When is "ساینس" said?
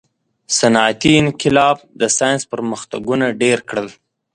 2.17-2.43